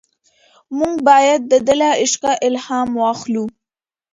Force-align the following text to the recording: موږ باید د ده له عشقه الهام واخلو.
موږ 0.77 0.95
باید 1.09 1.41
د 1.51 1.53
ده 1.65 1.73
له 1.79 1.89
عشقه 2.03 2.31
الهام 2.47 2.89
واخلو. 3.01 3.45